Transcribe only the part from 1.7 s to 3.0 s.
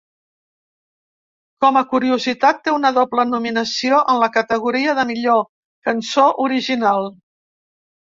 a curiositat, té una